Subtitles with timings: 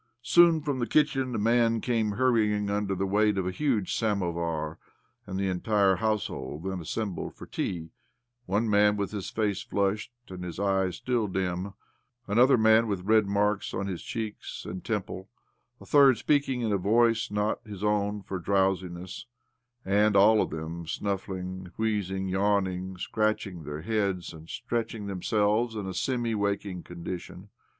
[0.23, 4.79] Soon from the kitchen a man came hurrying under the weight of a huge santovar,
[5.27, 7.91] and the entire household then assembled for tea—
[8.49, 11.75] ^one man with his face flushed and his eyes still dim,
[12.25, 15.29] another man with red marks on his cheek and temple,
[15.79, 19.27] a third speaking in a voice not his own for drowsiness,
[19.85, 25.93] and all of them snuffling, wheezing, yawning, scratching their heads, and stretching themselves in a
[25.93, 27.49] semi waking condition.